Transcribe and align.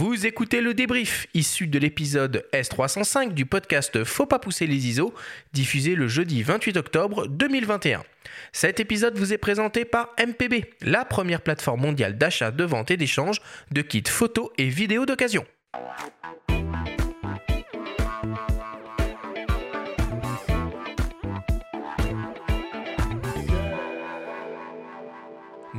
Vous 0.00 0.24
écoutez 0.24 0.62
le 0.62 0.72
débrief 0.72 1.26
issu 1.34 1.66
de 1.66 1.78
l'épisode 1.78 2.46
S305 2.54 3.34
du 3.34 3.44
podcast 3.44 4.02
Faut 4.04 4.24
pas 4.24 4.38
pousser 4.38 4.66
les 4.66 4.88
ISO, 4.88 5.12
diffusé 5.52 5.94
le 5.94 6.08
jeudi 6.08 6.42
28 6.42 6.78
octobre 6.78 7.26
2021. 7.26 8.02
Cet 8.50 8.80
épisode 8.80 9.18
vous 9.18 9.34
est 9.34 9.38
présenté 9.38 9.84
par 9.84 10.14
MPB, 10.18 10.70
la 10.80 11.04
première 11.04 11.42
plateforme 11.42 11.82
mondiale 11.82 12.16
d'achat, 12.16 12.50
de 12.50 12.64
vente 12.64 12.90
et 12.90 12.96
d'échange 12.96 13.42
de 13.72 13.82
kits 13.82 14.02
photos 14.08 14.48
et 14.56 14.70
vidéos 14.70 15.04
d'occasion. 15.04 15.44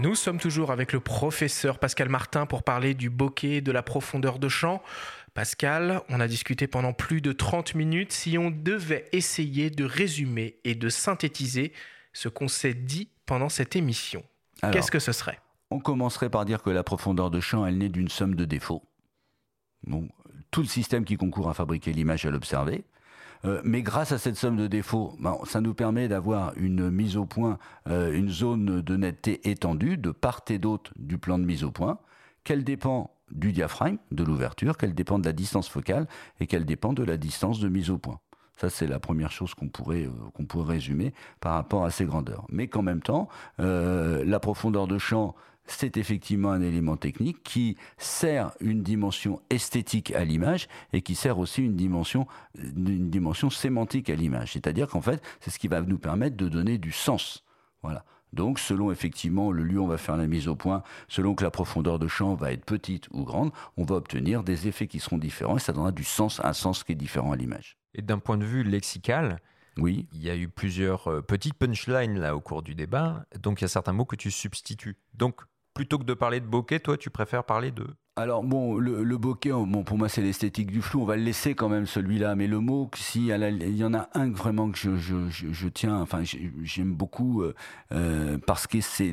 Nous 0.01 0.15
sommes 0.15 0.39
toujours 0.39 0.71
avec 0.71 0.93
le 0.93 0.99
professeur 0.99 1.77
Pascal 1.77 2.09
Martin 2.09 2.47
pour 2.47 2.63
parler 2.63 2.95
du 2.95 3.11
bokeh, 3.11 3.61
de 3.61 3.71
la 3.71 3.83
profondeur 3.83 4.39
de 4.39 4.49
champ. 4.49 4.81
Pascal, 5.35 6.01
on 6.09 6.19
a 6.19 6.27
discuté 6.27 6.65
pendant 6.65 6.91
plus 6.91 7.21
de 7.21 7.31
30 7.31 7.75
minutes. 7.75 8.11
Si 8.11 8.35
on 8.39 8.49
devait 8.49 9.05
essayer 9.11 9.69
de 9.69 9.85
résumer 9.85 10.57
et 10.63 10.73
de 10.73 10.89
synthétiser 10.89 11.71
ce 12.13 12.29
qu'on 12.29 12.47
s'est 12.47 12.73
dit 12.73 13.09
pendant 13.27 13.47
cette 13.47 13.75
émission, 13.75 14.23
qu'est-ce 14.71 14.89
que 14.89 14.97
ce 14.97 15.11
serait? 15.11 15.39
On 15.69 15.79
commencerait 15.79 16.31
par 16.31 16.45
dire 16.45 16.63
que 16.63 16.71
la 16.71 16.83
profondeur 16.83 17.29
de 17.29 17.39
champ, 17.39 17.63
elle 17.67 17.77
naît 17.77 17.89
d'une 17.89 18.09
somme 18.09 18.33
de 18.33 18.45
défauts. 18.45 18.81
Bon, 19.83 20.09
tout 20.49 20.61
le 20.61 20.67
système 20.67 21.05
qui 21.05 21.15
concourt 21.15 21.47
à 21.47 21.53
fabriquer 21.53 21.93
l'image 21.93 22.25
à 22.25 22.31
l'observer. 22.31 22.85
Euh, 23.45 23.61
mais 23.63 23.81
grâce 23.81 24.11
à 24.11 24.17
cette 24.17 24.35
somme 24.35 24.57
de 24.57 24.67
défauts, 24.67 25.17
ça 25.45 25.61
nous 25.61 25.73
permet 25.73 26.07
d'avoir 26.07 26.53
une 26.57 26.89
mise 26.89 27.17
au 27.17 27.25
point, 27.25 27.57
euh, 27.89 28.13
une 28.13 28.29
zone 28.29 28.81
de 28.81 28.95
netteté 28.95 29.49
étendue 29.49 29.97
de 29.97 30.11
part 30.11 30.41
et 30.49 30.59
d'autre 30.59 30.91
du 30.95 31.17
plan 31.17 31.39
de 31.39 31.45
mise 31.45 31.63
au 31.63 31.71
point, 31.71 31.99
qu'elle 32.43 32.63
dépend 32.63 33.11
du 33.31 33.51
diaphragme, 33.51 33.97
de 34.11 34.23
l'ouverture, 34.23 34.77
qu'elle 34.77 34.93
dépend 34.93 35.19
de 35.19 35.25
la 35.25 35.33
distance 35.33 35.69
focale 35.69 36.07
et 36.39 36.47
qu'elle 36.47 36.65
dépend 36.65 36.93
de 36.93 37.03
la 37.03 37.17
distance 37.17 37.59
de 37.59 37.69
mise 37.69 37.89
au 37.89 37.97
point. 37.97 38.19
Ça, 38.57 38.69
c'est 38.69 38.87
la 38.87 38.99
première 38.99 39.31
chose 39.31 39.55
qu'on 39.55 39.69
pourrait, 39.69 40.05
euh, 40.05 40.29
qu'on 40.35 40.45
pourrait 40.45 40.73
résumer 40.73 41.13
par 41.39 41.53
rapport 41.53 41.85
à 41.85 41.89
ces 41.89 42.05
grandeurs. 42.05 42.45
Mais 42.49 42.67
qu'en 42.67 42.83
même 42.83 43.01
temps, 43.01 43.27
la 43.57 44.39
profondeur 44.39 44.87
de 44.87 44.97
champ, 44.97 45.35
c'est 45.65 45.97
effectivement 45.97 46.51
un 46.51 46.61
élément 46.61 46.97
technique 46.97 47.43
qui 47.43 47.77
sert 47.97 48.51
une 48.59 48.83
dimension 48.83 49.41
esthétique 49.49 50.11
à 50.13 50.23
l'image 50.23 50.67
et 50.93 51.01
qui 51.01 51.15
sert 51.15 51.39
aussi 51.39 51.63
une 51.63 51.75
dimension, 51.75 52.27
une 52.55 53.09
dimension 53.09 53.49
sémantique 53.49 54.09
à 54.09 54.15
l'image. 54.15 54.53
C'est-à-dire 54.53 54.87
qu'en 54.87 55.01
fait, 55.01 55.21
c'est 55.39 55.51
ce 55.51 55.59
qui 55.59 55.67
va 55.67 55.81
nous 55.81 55.97
permettre 55.97 56.37
de 56.37 56.49
donner 56.49 56.77
du 56.77 56.91
sens. 56.91 57.43
Voilà. 57.83 58.03
Donc, 58.33 58.59
selon 58.59 58.91
effectivement 58.91 59.51
le 59.51 59.63
lieu 59.63 59.79
où 59.79 59.83
on 59.83 59.87
va 59.87 59.97
faire 59.97 60.15
la 60.15 60.27
mise 60.27 60.47
au 60.47 60.55
point, 60.55 60.83
selon 61.09 61.35
que 61.35 61.43
la 61.43 61.51
profondeur 61.51 61.99
de 61.99 62.07
champ 62.07 62.33
va 62.33 62.53
être 62.53 62.63
petite 62.63 63.09
ou 63.11 63.23
grande, 63.23 63.51
on 63.75 63.83
va 63.83 63.95
obtenir 63.95 64.43
des 64.43 64.67
effets 64.67 64.87
qui 64.87 64.99
seront 64.99 65.17
différents 65.17 65.57
et 65.57 65.59
ça 65.59 65.73
donnera 65.73 65.91
du 65.91 66.05
sens, 66.05 66.39
un 66.43 66.53
sens 66.53 66.83
qui 66.83 66.93
est 66.93 66.95
différent 66.95 67.33
à 67.33 67.35
l'image. 67.35 67.77
Et 67.93 68.01
d'un 68.01 68.19
point 68.19 68.37
de 68.37 68.45
vue 68.45 68.63
lexical, 68.63 69.39
oui. 69.77 70.07
Il 70.13 70.21
y 70.21 70.29
a 70.29 70.35
eu 70.35 70.49
plusieurs 70.49 71.07
euh, 71.07 71.21
petites 71.21 71.53
punchlines 71.53 72.19
là 72.19 72.35
au 72.35 72.41
cours 72.41 72.61
du 72.61 72.75
débat, 72.75 73.25
donc 73.39 73.61
il 73.61 73.63
y 73.63 73.65
a 73.65 73.69
certains 73.69 73.93
mots 73.93 74.05
que 74.05 74.15
tu 74.15 74.31
substitues. 74.31 74.97
Donc 75.13 75.41
plutôt 75.73 75.97
que 75.99 76.03
de 76.03 76.13
parler 76.13 76.39
de 76.39 76.45
bokeh, 76.45 76.79
toi, 76.79 76.97
tu 76.97 77.09
préfères 77.09 77.43
parler 77.43 77.71
de 77.71 77.87
alors 78.21 78.43
bon, 78.43 78.77
le, 78.77 79.17
bokeh, 79.17 79.51
bon, 79.51 79.83
pour 79.83 79.97
moi 79.97 80.07
c'est 80.07 80.21
l'esthétique 80.21 80.71
du 80.71 80.81
flou, 80.81 81.01
on 81.01 81.05
va 81.05 81.15
le 81.15 81.23
laisser 81.23 81.55
quand 81.55 81.69
même 81.69 81.87
celui-là, 81.87 82.35
mais 82.35 82.45
le 82.45 82.59
mot, 82.59 82.89
si 82.95 83.27
il 83.27 83.75
y 83.75 83.83
en 83.83 83.93
a 83.93 84.09
un 84.13 84.29
vraiment 84.31 84.69
que 84.69 84.77
je, 84.77 85.67
tiens, 85.69 85.99
enfin 85.99 86.21
j'aime 86.63 86.93
beaucoup, 86.93 87.41
euh, 87.41 87.55
euh, 87.91 88.37
parce 88.45 88.67
que 88.67 88.79
c'est 88.79 89.11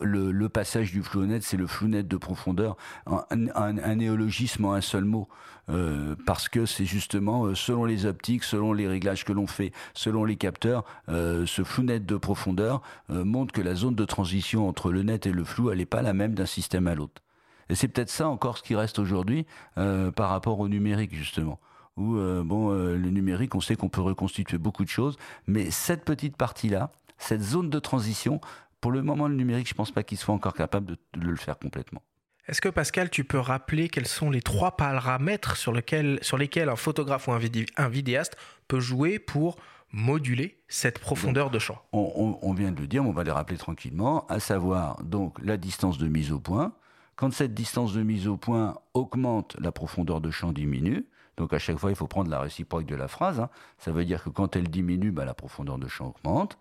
le, 0.00 0.48
passage 0.48 0.90
du 0.92 1.02
flou 1.02 1.24
net, 1.24 1.42
c'est 1.44 1.56
le 1.56 1.66
flou 1.66 1.88
net 1.88 2.08
de 2.08 2.16
profondeur, 2.16 2.76
un, 3.06 3.94
néologisme 3.94 4.64
en 4.64 4.72
un 4.72 4.80
seul 4.80 5.04
mot, 5.04 5.28
euh, 5.70 6.16
parce 6.26 6.48
que 6.48 6.66
c'est 6.66 6.86
justement 6.86 7.54
selon 7.54 7.84
les 7.84 8.06
optiques, 8.06 8.42
selon 8.42 8.72
les 8.72 8.88
réglages 8.88 9.24
que 9.24 9.32
l'on 9.32 9.46
fait, 9.46 9.72
selon 9.94 10.24
les 10.24 10.36
capteurs, 10.36 10.84
ce 11.06 11.62
flou 11.64 11.84
net 11.84 12.04
de 12.04 12.16
profondeur 12.16 12.82
montre 13.08 13.52
que 13.52 13.60
la 13.60 13.76
zone 13.76 13.94
de 13.94 14.04
transition 14.04 14.68
entre 14.68 14.90
le 14.90 15.04
net 15.04 15.26
et 15.26 15.32
le 15.32 15.44
flou, 15.44 15.70
elle 15.70 15.78
n'est 15.78 15.86
pas 15.86 16.02
la 16.02 16.12
même 16.12 16.34
d'un 16.34 16.46
système 16.46 16.88
à 16.88 16.94
l'autre. 16.96 17.22
Et 17.68 17.74
c'est 17.74 17.88
peut-être 17.88 18.10
ça 18.10 18.28
encore 18.28 18.58
ce 18.58 18.62
qui 18.62 18.74
reste 18.74 18.98
aujourd'hui 18.98 19.46
euh, 19.76 20.10
par 20.10 20.30
rapport 20.30 20.58
au 20.60 20.68
numérique, 20.68 21.14
justement. 21.14 21.60
Où, 21.96 22.16
euh, 22.16 22.42
bon, 22.44 22.72
euh, 22.72 22.96
le 22.96 23.10
numérique, 23.10 23.54
on 23.54 23.60
sait 23.60 23.76
qu'on 23.76 23.88
peut 23.88 24.00
reconstituer 24.00 24.58
beaucoup 24.58 24.84
de 24.84 24.88
choses, 24.88 25.16
mais 25.46 25.70
cette 25.70 26.04
petite 26.04 26.36
partie-là, 26.36 26.90
cette 27.18 27.42
zone 27.42 27.70
de 27.70 27.78
transition, 27.78 28.40
pour 28.80 28.92
le 28.92 29.02
moment, 29.02 29.28
le 29.28 29.34
numérique, 29.34 29.68
je 29.68 29.74
ne 29.74 29.76
pense 29.76 29.90
pas 29.90 30.04
qu'il 30.04 30.18
soit 30.18 30.34
encore 30.34 30.54
capable 30.54 30.86
de, 30.86 30.96
le 31.16 31.36
faire 31.36 31.58
complètement. 31.58 32.02
Est-ce 32.46 32.60
que 32.60 32.68
Pascal, 32.68 33.10
tu 33.10 33.24
peux 33.24 33.40
rappeler 33.40 33.88
quels 33.88 34.06
sont 34.06 34.30
les 34.30 34.40
trois 34.40 34.76
paramètres 34.76 35.56
sur, 35.56 35.74
sur 36.22 36.38
lesquels 36.38 36.68
un 36.68 36.76
photographe 36.76 37.28
ou 37.28 37.32
un, 37.32 37.88
vidéaste 37.88 38.36
peut 38.68 38.80
jouer 38.80 39.18
pour 39.18 39.56
moduler 39.92 40.62
cette 40.68 40.98
profondeur 40.98 41.50
de 41.50 41.58
champ? 41.58 41.82
On, 41.92 42.38
on, 42.40 42.52
vient 42.54 42.72
de 42.72 42.80
le 42.80 42.86
dire, 42.86 43.02
mais 43.02 43.10
on 43.10 43.12
va 43.12 43.24
les 43.24 43.32
rappeler 43.32 43.58
tranquillement, 43.58 44.26
à 44.28 44.40
savoir 44.40 45.02
donc 45.02 45.36
la 45.42 45.58
distance 45.58 45.98
de 45.98 46.08
mise 46.08 46.32
au 46.32 46.38
point, 46.38 46.72
quand 47.18 47.32
cette 47.32 47.52
distance 47.52 47.94
de 47.94 48.02
mise 48.04 48.28
au 48.28 48.36
point 48.36 48.76
augmente, 48.94 49.56
la 49.58 49.72
profondeur 49.72 50.20
de 50.20 50.30
champ 50.30 50.52
diminue. 50.52 51.04
Donc 51.36 51.52
à 51.52 51.58
chaque 51.58 51.76
fois, 51.76 51.90
il 51.90 51.96
faut 51.96 52.06
prendre 52.06 52.30
la 52.30 52.38
réciproque 52.38 52.86
de 52.86 52.94
la 52.94 53.08
phrase. 53.08 53.40
Hein. 53.40 53.50
Ça 53.78 53.90
veut 53.90 54.04
dire 54.04 54.22
que 54.22 54.30
quand 54.30 54.54
elle 54.54 54.68
diminue, 54.68 55.10
bah, 55.10 55.24
la 55.24 55.34
profondeur 55.34 55.78
de 55.78 55.88
champ 55.88 56.14
augmente 56.14 56.58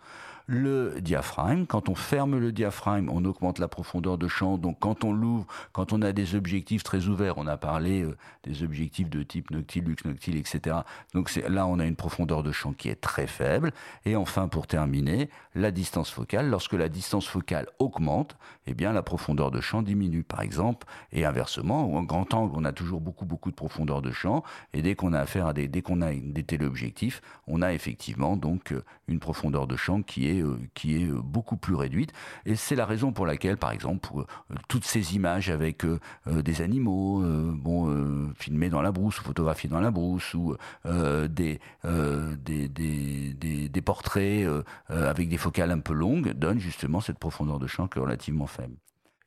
le 0.47 1.01
diaphragme. 1.01 1.65
Quand 1.65 1.89
on 1.89 1.95
ferme 1.95 2.37
le 2.37 2.53
diaphragme, 2.53 3.09
on 3.09 3.25
augmente 3.25 3.59
la 3.59 3.67
profondeur 3.67 4.17
de 4.17 4.29
champ. 4.29 4.57
Donc 4.57 4.79
quand 4.79 5.03
on 5.03 5.11
l'ouvre, 5.11 5.45
quand 5.73 5.91
on 5.91 6.01
a 6.01 6.13
des 6.13 6.35
objectifs 6.35 6.83
très 6.83 7.07
ouverts, 7.07 7.37
on 7.37 7.47
a 7.47 7.57
parlé 7.57 8.03
euh, 8.03 8.15
des 8.43 8.63
objectifs 8.63 9.09
de 9.09 9.23
type 9.23 9.51
noctile, 9.51 9.83
lux 9.83 10.05
noctile, 10.05 10.37
etc. 10.37 10.77
Donc 11.13 11.33
là, 11.49 11.67
on 11.67 11.79
a 11.79 11.85
une 11.85 11.97
profondeur 11.97 12.43
de 12.43 12.53
champ 12.53 12.71
qui 12.71 12.87
est 12.87 13.01
très 13.01 13.27
faible. 13.27 13.71
Et 14.05 14.15
enfin, 14.15 14.47
pour 14.47 14.67
terminer, 14.67 15.29
la 15.53 15.71
distance 15.71 16.09
focale. 16.09 16.49
Lorsque 16.49 16.73
la 16.73 16.87
distance 16.87 17.27
focale 17.27 17.67
augmente, 17.79 18.37
eh 18.67 18.73
bien 18.73 18.93
la 18.93 19.03
profondeur 19.03 19.51
de 19.51 19.59
champ 19.59 19.81
diminue, 19.81 20.23
par 20.23 20.41
exemple. 20.41 20.87
Et 21.11 21.25
inversement, 21.25 21.93
en 21.93 22.03
grand 22.03 22.33
angle, 22.33 22.53
on 22.55 22.63
a 22.63 22.71
toujours 22.71 23.01
beaucoup, 23.01 23.25
beaucoup 23.25 23.51
de 23.51 23.55
profondeur 23.55 24.01
de 24.01 24.11
champ. 24.11 24.43
Et 24.73 24.81
dès 24.81 24.95
qu'on 24.95 25.11
a 25.11 25.19
affaire 25.19 25.47
à 25.47 25.53
des, 25.53 25.67
dès 25.67 25.81
qu'on 25.81 26.01
a 26.01 26.13
des 26.13 26.43
téléobjectifs, 26.43 27.21
on 27.47 27.61
a 27.61 27.73
effectivement 27.73 28.37
donc 28.37 28.71
euh, 28.71 28.83
une 29.09 29.19
profondeur 29.19 29.67
de 29.67 29.75
champ 29.75 30.01
qui 30.01 30.29
est 30.29 30.36
euh, 30.41 30.57
qui 30.73 31.01
est 31.01 31.07
euh, 31.07 31.21
beaucoup 31.21 31.57
plus 31.57 31.75
réduite. 31.75 32.11
Et 32.45 32.55
c'est 32.55 32.75
la 32.75 32.85
raison 32.85 33.11
pour 33.11 33.25
laquelle, 33.25 33.57
par 33.57 33.71
exemple, 33.71 34.09
euh, 34.17 34.55
toutes 34.67 34.85
ces 34.85 35.15
images 35.15 35.49
avec 35.49 35.85
des 36.25 36.61
animaux, 36.61 37.21
bon, 37.53 38.33
filmés 38.35 38.69
dans 38.69 38.81
la 38.81 38.91
brousse 38.91 39.19
ou 39.19 39.23
photographiés 39.23 39.69
dans 39.69 39.79
la 39.79 39.91
brousse, 39.91 40.33
ou 40.33 40.55
des, 40.85 41.59
des, 41.83 42.67
des, 42.67 43.69
des, 43.69 43.81
portraits 43.81 44.47
avec 44.89 45.29
des 45.29 45.37
focales 45.37 45.71
un 45.71 45.79
peu 45.79 45.93
longues, 45.93 46.33
donnent 46.33 46.59
justement 46.59 46.99
cette 46.99 47.19
profondeur 47.19 47.59
de 47.59 47.67
champ 47.67 47.87
qui 47.87 47.99
est 47.99 48.01
relativement 48.01 48.47
faible. 48.47 48.75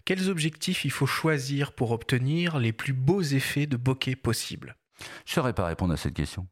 Quels 0.04 0.28
objectifs 0.28 0.84
il 0.84 0.90
faut 0.90 1.06
choisir 1.06 1.72
pour 1.72 1.92
obtenir 1.92 2.58
les 2.58 2.72
plus 2.72 2.92
beaux 2.92 3.22
effets 3.22 3.66
de 3.66 3.76
bokeh 3.76 4.16
possibles? 4.16 4.76
Je 5.24 5.32
ne 5.32 5.34
saurais 5.34 5.54
pas 5.54 5.66
répondre 5.66 5.92
à 5.92 5.96
cette 5.96 6.14
question. 6.14 6.46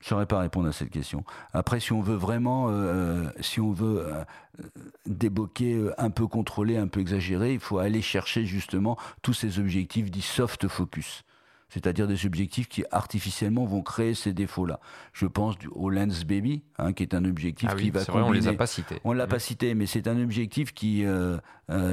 Je 0.00 0.06
ne 0.06 0.08
saurais 0.08 0.26
pas 0.26 0.38
répondre 0.38 0.66
à 0.68 0.72
cette 0.72 0.90
question. 0.90 1.24
Après, 1.52 1.78
si 1.78 1.92
on 1.92 2.00
veut 2.00 2.16
vraiment, 2.16 2.68
euh, 2.68 2.72
euh, 2.72 3.30
si 3.40 3.60
on 3.60 3.70
veut 3.70 4.06
euh, 4.06 5.28
bokeh 5.28 5.76
un 5.98 6.10
peu 6.10 6.26
contrôlés, 6.26 6.78
un 6.78 6.88
peu 6.88 7.00
exagérés, 7.00 7.52
il 7.52 7.60
faut 7.60 7.78
aller 7.78 8.00
chercher 8.00 8.46
justement 8.46 8.96
tous 9.20 9.34
ces 9.34 9.58
objectifs 9.58 10.10
dits 10.10 10.22
soft 10.22 10.68
focus 10.68 11.24
c'est-à-dire 11.70 12.06
des 12.06 12.26
objectifs 12.26 12.68
qui 12.68 12.84
artificiellement 12.90 13.64
vont 13.64 13.82
créer 13.82 14.14
ces 14.14 14.32
défauts-là. 14.32 14.80
Je 15.12 15.26
pense 15.26 15.54
au 15.72 15.88
Lens 15.88 16.24
Baby, 16.24 16.62
hein, 16.78 16.92
qui 16.92 17.02
est 17.02 17.14
un 17.14 17.24
objectif 17.24 17.70
ah 17.72 17.76
qui 17.76 17.90
va 17.90 18.02
vrai, 18.02 18.22
On 18.22 18.32
les 18.32 18.48
a 18.48 18.52
pas 18.52 18.66
cités. 18.66 19.00
On 19.04 19.12
l'a 19.12 19.26
pas 19.26 19.36
mmh. 19.36 19.40
cité, 19.40 19.74
mais 19.74 19.86
c'est 19.86 20.06
un 20.06 20.20
objectif 20.20 20.74
qui, 20.74 21.04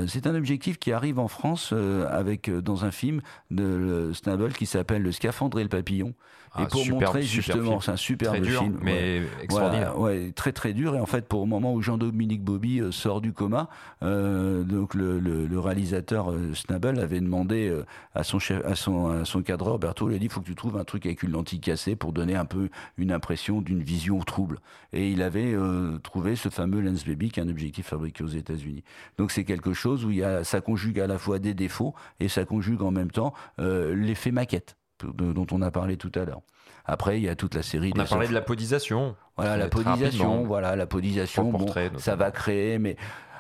c'est 0.08 0.28
un 0.28 0.36
objectif 0.36 0.78
qui 0.80 0.92
arrive 0.92 1.20
en 1.20 1.28
France 1.28 1.74
avec 2.10 2.50
dans 2.50 2.86
un 2.86 2.92
film 2.92 3.22
de 3.52 4.12
Snabble 4.14 4.54
qui 4.54 4.66
s'appelle 4.66 5.02
Le 5.02 5.12
Scaphandre 5.12 5.60
et 5.60 5.64
le 5.64 5.70
Papillon, 5.70 6.14
et 6.58 6.64
ah, 6.64 6.66
pour 6.66 6.88
montrer 6.88 7.22
justement, 7.22 7.80
c'est 7.82 7.92
un 7.92 7.98
superbe 7.98 8.40
dur, 8.40 8.62
film, 8.62 8.80
mais 8.82 9.22
extraordinaire. 9.44 10.00
ouais, 10.00 10.32
très 10.32 10.54
très 10.54 10.74
dur. 10.74 10.96
Et 10.96 11.00
en 11.00 11.06
fait, 11.06 11.28
pour 11.28 11.42
le 11.42 11.48
moment 11.48 11.74
où 11.74 11.82
Jean-Dominique 11.82 12.44
Bobby 12.44 12.80
euh, 12.80 12.92
sort 12.92 13.22
du 13.22 13.32
coma, 13.32 13.70
euh, 14.02 14.64
donc 14.64 14.94
le, 14.94 15.20
le, 15.20 15.60
réalisateur 15.60 16.32
euh, 16.32 16.54
Snabel 16.54 17.00
avait 17.00 17.20
demandé 17.20 17.68
euh, 17.68 17.86
à 18.16 18.24
son 18.24 18.40
chef, 18.40 18.66
à 18.66 18.76
son, 18.76 19.10
à 19.10 19.26
son 19.26 19.44
cadreur 19.68 19.80
Berthaud, 19.80 20.10
il 20.10 20.16
a 20.16 20.18
dit, 20.18 20.26
il 20.26 20.32
faut 20.32 20.40
que 20.40 20.46
tu 20.46 20.56
trouves 20.56 20.78
un 20.78 20.86
truc 20.86 21.06
avec 21.06 21.24
une 21.24 21.32
lentille 21.32 21.60
cassée 21.60 21.96
pour 21.96 22.14
donner 22.14 22.36
un 22.36 22.46
peu 22.46 22.70
une 22.98 23.12
impression 23.12 23.62
d'une 23.62 23.84
vision 23.84 24.20
trouble. 24.20 24.60
Et 24.94 25.12
il 25.12 25.22
avait 25.22 25.56
trouvé 26.04 26.36
ce 26.36 26.50
fameux 26.50 26.80
Lens 26.80 27.06
Baby, 27.06 27.32
qui 27.32 27.40
est 27.40 27.44
un 27.44 27.50
objectif 27.50 27.88
fabriqué 27.88 28.24
aux 28.24 28.28
États-Unis. 28.28 28.84
Donc 29.18 29.32
c'est 29.32 29.44
quelque 29.44 29.74
chose 29.74 30.06
où 30.06 30.12
il 30.12 30.18
y 30.18 30.24
a, 30.24 30.44
ça 30.44 30.62
conjugue 30.62 31.00
à 31.00 31.08
la 31.08 31.18
fois 31.18 31.40
des 31.40 31.54
défauts 31.54 31.94
et 32.20 32.30
ça 32.30 32.46
conjugue 32.46 32.82
en 32.82 32.92
même 32.92 33.12
temps 33.12 33.34
l'effet 33.58 34.32
maquette 34.32 34.78
dont 35.04 35.48
on 35.52 35.62
a 35.62 35.70
parlé 35.70 35.98
tout 35.98 36.12
à 36.16 36.26
l'heure. 36.26 36.42
Après, 36.90 37.20
il 37.20 37.24
y 37.24 37.30
a 37.30 37.36
toute 37.36 37.54
la 37.54 37.64
série. 37.64 37.92
On 37.96 38.00
a 38.00 38.06
parlé 38.06 38.30
de 38.30 38.34
la 38.34 38.42
podisation. 38.42 39.18
Voilà, 39.36 39.58
la 39.58 39.68
podisation. 39.68 40.44
Voilà, 40.44 40.76
la 40.78 40.88
podisation. 40.88 41.52
Bon, 41.52 41.68
ça 41.98 42.16
va 42.16 42.32
créer, 42.32 42.80
mais 42.80 42.96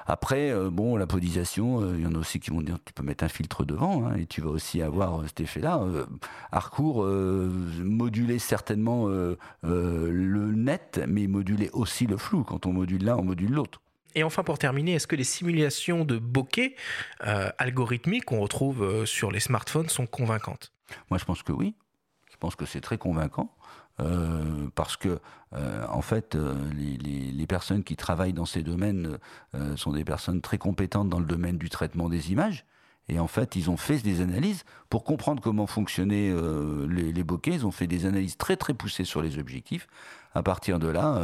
Après, 0.07 0.51
euh, 0.51 0.69
bon, 0.69 0.95
la 0.95 1.05
podisation, 1.05 1.81
euh, 1.81 1.95
il 1.97 2.03
y 2.03 2.07
en 2.07 2.15
a 2.15 2.17
aussi 2.17 2.39
qui 2.39 2.49
vont 2.49 2.61
dire 2.61 2.77
tu 2.85 2.93
peux 2.93 3.03
mettre 3.03 3.25
un 3.25 3.29
filtre 3.29 3.65
devant 3.65 4.07
hein, 4.07 4.15
et 4.15 4.25
tu 4.25 4.41
vas 4.41 4.49
aussi 4.49 4.81
avoir 4.81 5.23
cet 5.25 5.41
effet-là. 5.41 5.81
Harcourt 6.51 7.05
moduler 7.05 8.39
certainement 8.39 9.07
le 9.07 10.51
net, 10.55 11.01
mais 11.07 11.27
moduler 11.27 11.69
aussi 11.73 12.07
le 12.07 12.17
flou. 12.17 12.43
Quand 12.43 12.65
on 12.65 12.73
module 12.73 13.03
l'un, 13.03 13.17
on 13.17 13.23
module 13.23 13.51
l'autre. 13.51 13.81
Et 14.15 14.23
enfin, 14.23 14.43
pour 14.43 14.57
terminer, 14.57 14.93
est-ce 14.93 15.07
que 15.07 15.15
les 15.15 15.23
simulations 15.23 16.05
de 16.05 16.17
bokeh 16.17 16.75
algorithmiques 17.19 18.25
qu'on 18.25 18.39
retrouve 18.39 19.05
sur 19.05 19.31
les 19.31 19.39
smartphones 19.39 19.89
sont 19.89 20.07
convaincantes? 20.07 20.71
Moi, 21.09 21.17
je 21.17 21.25
pense 21.25 21.43
que 21.43 21.51
oui. 21.51 21.75
Je 22.31 22.37
pense 22.39 22.55
que 22.55 22.65
c'est 22.65 22.81
très 22.81 22.97
convaincant. 22.97 23.51
Euh, 23.99 24.67
parce 24.75 24.95
que 24.95 25.19
euh, 25.53 25.85
en 25.89 26.01
fait, 26.01 26.35
euh, 26.35 26.53
les, 26.73 27.47
personnes 27.47 27.83
qui 27.83 27.95
travaillent 27.95 28.33
dans 28.33 28.45
ces 28.45 28.61
domaines 28.61 29.17
sont 29.77 29.93
des 29.93 30.03
personnes 30.03 30.41
très 30.41 30.57
compétentes 30.57 31.07
dans 31.07 31.19
le 31.19 31.25
domaine 31.25 31.57
du 31.57 31.69
traitement 31.69 32.09
des 32.09 32.31
images. 32.31 32.65
Et 33.07 33.19
en 33.19 33.27
fait, 33.27 33.55
ils 33.55 33.69
ont 33.69 33.77
fait 33.77 34.03
des 34.03 34.19
analyses 34.19 34.65
pour 34.89 35.05
comprendre 35.05 35.41
comment 35.41 35.65
fonctionnaient 35.65 36.33
les, 36.89 37.13
les 37.13 37.23
bokeh. 37.23 37.53
Ils 37.53 37.65
ont 37.65 37.71
fait 37.71 37.87
des 37.87 38.05
analyses 38.05 38.35
très 38.35 38.57
très 38.57 38.73
poussées 38.73 39.05
sur 39.05 39.21
les 39.21 39.39
objectifs. 39.39 39.87
À 40.35 40.43
partir 40.43 40.77
de 40.77 40.89
là, 40.89 41.23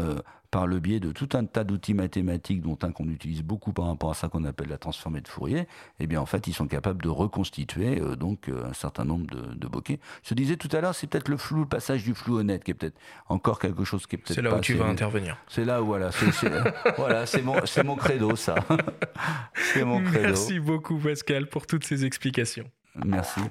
par 0.54 0.68
le 0.68 0.80
biais 0.80 1.00
de 1.00 1.12
tout 1.12 1.30
un 1.34 1.46
tas 1.46 1.64
d'outils 1.64 1.96
mathématiques, 1.96 2.62
dont 2.62 2.78
un 2.84 2.92
qu'on 2.92 3.10
utilise 3.10 3.42
beaucoup 3.42 3.74
par 3.74 3.88
rapport 3.88 4.12
à 4.12 4.14
ça 4.14 4.30
qu'on 4.30 4.44
appelle 4.46 4.68
la 4.70 4.78
transformée 4.78 5.20
de 5.20 5.28
Fourier, 5.28 5.68
eh 6.00 6.06
bien 6.06 6.22
en 6.22 6.28
fait 6.28 6.46
ils 6.46 6.54
sont 6.54 6.68
capables 6.68 7.02
de 7.02 7.10
reconstituer 7.10 8.00
euh, 8.00 8.16
donc 8.16 8.50
euh, 8.50 8.70
un 8.70 8.74
certain 8.74 9.04
nombre 9.04 9.26
de, 9.26 9.56
de 9.56 9.68
bokeh. 9.68 10.00
Je 10.22 10.36
disais 10.36 10.56
tout 10.56 10.70
à 10.72 10.80
l'heure, 10.80 10.94
c'est 10.94 11.08
peut-être 11.08 11.28
le 11.28 11.38
flou, 11.38 11.62
le 11.62 11.66
passage 11.66 12.04
du 12.04 12.14
flou 12.14 12.38
au 12.38 12.44
net 12.44 12.64
qui 12.64 12.70
est 12.70 12.76
peut-être 12.76 13.00
encore 13.30 13.58
quelque 13.58 13.84
chose 13.84 14.06
qui 14.06 14.16
est 14.16 14.20
peut-être. 14.20 14.36
C'est 14.36 14.44
là 14.44 14.56
où 14.56 14.60
tu 14.60 14.76
vas 14.76 14.86
intervenir. 14.86 15.38
C'est 15.48 15.66
là 15.66 15.82
où 15.82 15.88
voilà, 15.88 16.12
c'est, 16.12 16.28
voilà, 16.98 17.26
c'est 17.26 17.42
mon, 17.42 17.66
c'est 17.66 17.84
mon 17.84 17.96
credo 17.96 18.36
ça. 18.36 18.54
c'est 19.56 19.84
mon 19.84 20.04
credo. 20.04 20.28
Merci 20.28 20.60
beaucoup 20.60 21.00
Pascal 21.00 21.48
pour 21.48 21.66
toutes 21.66 21.84
ces 21.84 22.06
explications. 22.06 22.70
Merci. 23.04 23.42